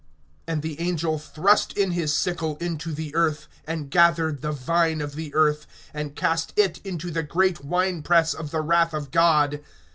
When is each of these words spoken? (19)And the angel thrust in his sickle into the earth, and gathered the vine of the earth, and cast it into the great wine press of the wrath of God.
(19)And 0.47 0.61
the 0.63 0.79
angel 0.81 1.19
thrust 1.19 1.77
in 1.77 1.91
his 1.91 2.11
sickle 2.11 2.57
into 2.57 2.91
the 2.91 3.13
earth, 3.13 3.47
and 3.65 3.91
gathered 3.91 4.41
the 4.41 4.51
vine 4.51 4.99
of 4.99 5.13
the 5.13 5.31
earth, 5.35 5.67
and 5.93 6.15
cast 6.15 6.51
it 6.55 6.79
into 6.83 7.11
the 7.11 7.21
great 7.21 7.63
wine 7.63 8.01
press 8.01 8.33
of 8.33 8.49
the 8.49 8.61
wrath 8.61 8.95
of 8.95 9.11
God. 9.11 9.61